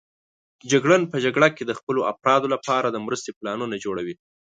جګړن 0.71 1.01
په 1.11 1.17
جګړه 1.25 1.47
کې 1.55 1.63
د 1.65 1.71
خپلو 1.79 2.01
افرادو 2.13 2.47
لپاره 2.55 2.87
د 2.89 2.97
مرستې 3.05 3.31
پلانونه 3.39 3.75
جوړوي. 3.85 4.15